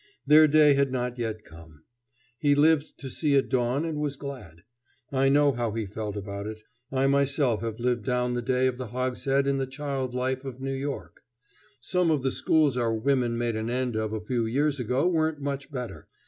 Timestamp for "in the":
9.45-9.67